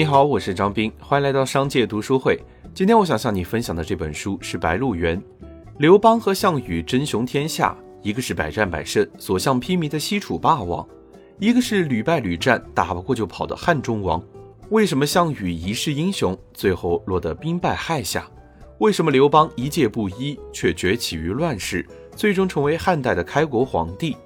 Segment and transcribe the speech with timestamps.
[0.00, 2.40] 你好，我是张斌，欢迎来到商界读书会。
[2.72, 5.20] 今天我想向你分享的这本书是《白鹿原》。
[5.76, 10.88] 刘邦和项羽争雄天下，一个是百战百胜、所向披靡的西楚霸王，
[11.38, 14.24] 一个是屡败屡战、打不过就跑的汉中王。
[14.70, 18.26] 为什么项羽一世英雄，最后落得兵败害下？
[18.78, 21.86] 为什么刘邦一介布衣，却崛起于乱世，
[22.16, 24.16] 最终成为汉代的开国皇帝？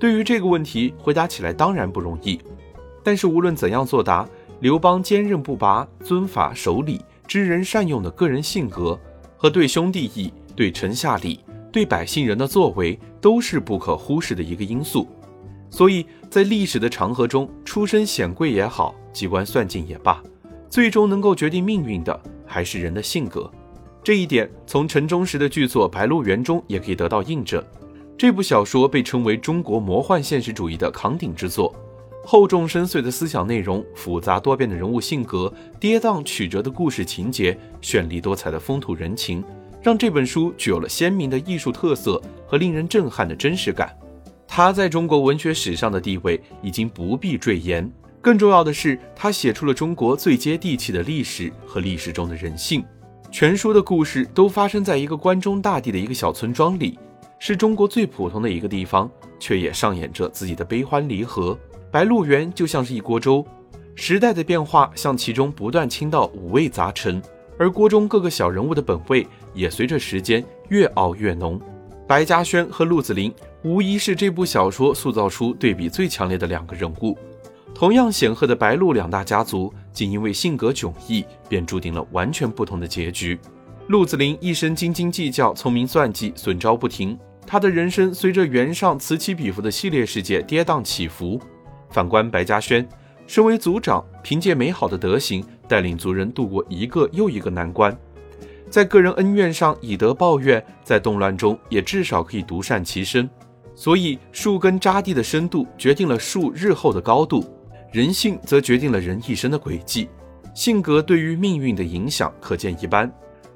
[0.00, 2.40] 对于这个问题，回答起来当然不容易。
[3.04, 4.26] 但是无论怎样作答，
[4.62, 8.96] 刘邦坚韧不拔、遵法守礼、知人善用的个人性格，
[9.36, 11.40] 和对兄弟义、对臣下礼、
[11.72, 15.08] 对百姓人的作为，都是不可忽视的一个因素。
[15.68, 20.22] 所以在历史的长河中，出身显贵也好，机关算尽也罢，
[20.70, 23.50] 最终能够决定命运的，还是人的性格。
[24.04, 27.60] 这一点从陈忠实的剧作《白鹿原》中也可以得到印证。
[28.16, 31.74] 这部小说被称为中国魔幻现实主义的扛鼎之作。
[32.24, 39.42] 厚重深邃的思想内容，复杂多变的人物性格，跌宕曲折的故事情节，绚丽多彩的风土人情，
[39.82, 43.94] 让这本书具有了鲜明的艺术特色和令人震撼的真实感。
[44.46, 47.90] 它在中国文学史上的地位已经不必赘言。
[48.20, 52.84] 更重要的是，它写出了中国最接地气的历史和历史中的人性。
[53.32, 56.98] 全书的故事都发生在一个关中大地的一个小村庄里，
[57.44, 61.58] 是中国最普通的一个地方，却也上演着自己的悲欢离合。
[61.90, 63.44] 白鹿原就像是一锅粥，
[63.96, 67.20] 时代的变化向其中不断倾倒五味杂陈，
[67.58, 71.60] 而锅中各个小人物的本味也随着时间越熬越浓。
[72.06, 77.18] 白嘉轩和鹿子霖无疑是这部小说塑造出对比最强烈的两个人物。
[77.74, 83.36] 同样显赫的白鹿两大家族，仅因为性格迥异，便注定了完全不同的结局。
[83.88, 91.40] 鹿子霖一生斤斤计较，聪明算计，损招不停，他的人生随着原上此起彼伏的系列事件跌宕起伏。
[91.90, 92.88] 反观白嘉轩，
[93.26, 97.96] 身为族长，凭借美好的德行，带领族人度过一个又一个难关。
[98.70, 103.28] 在个人恩怨上以德报怨，在动乱中也至少可以独善其身。
[103.74, 107.44] 所以，树根扎地的深度决定了树日后的高度，
[107.92, 110.08] 人性则决定了人一生的轨迹。
[110.54, 113.12] 性格对于命运的影响可见一斑。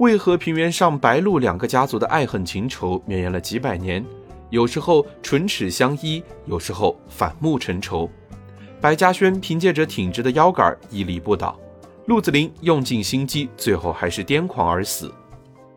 [0.00, 4.02] 为何平原上白鹿两个家族的爱恨情仇绵延了几百年？
[4.48, 8.10] 有时候唇齿相依，有时候反目成仇。
[8.80, 11.54] 白嘉轩凭借着挺直的腰杆屹立不倒，
[12.06, 15.12] 鹿子霖用尽心机，最后还是癫狂而死。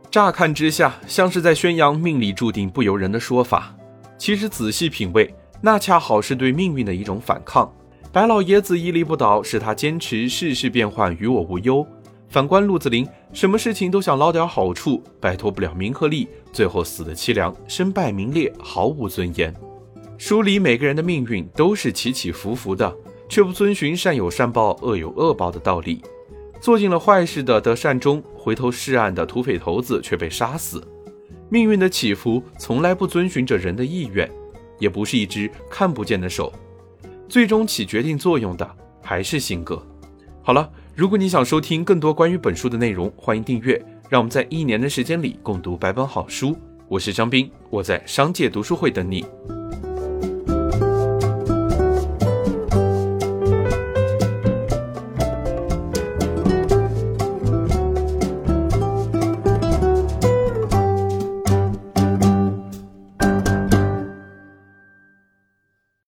[0.09, 3.75] 乍看之下，像是在宣扬命里注定不由人的说法，
[4.17, 7.69] 其实仔细品味，那恰好是对命运的一种反抗。
[8.13, 11.85] 白老爷子屹立不倒，是他坚持世事变幻与我无忧；
[12.33, 19.53] 反观陆子霖，什么事情都想捞点好处，摆脱不了名和利，最后死得凄凉，身败名裂，毫无尊严。
[20.17, 22.91] 书里每个人的命运都是起起伏伏的，
[23.29, 26.01] 却不遵循善有善报、恶有恶报的道理。
[26.59, 30.83] 做尽了坏事的得善终，回头是岸的土匪头子却被杀死。
[31.49, 34.27] 命运的起伏从来不遵循着人的意愿，
[34.79, 36.51] 也不是一只看不见的手。
[37.29, 38.67] 最终起决定作用的
[39.03, 39.79] 还是性格。
[40.41, 43.83] 好了，如果你想收听更多关于本书的内容，欢迎订阅。
[44.09, 46.55] 让我们在一年的时间里共读百本好书。
[46.87, 49.25] 我是张斌，我在商界读书会等你。